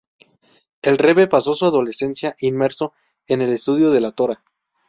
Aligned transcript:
El 0.81 0.97
rebe 0.97 1.27
pasó 1.27 1.53
su 1.53 1.67
adolescencia 1.67 2.33
inmerso 2.41 2.93
en 3.27 3.43
el 3.43 3.53
estudio 3.53 3.91
de 3.91 4.01
la 4.01 4.11
Torá. 4.13 4.43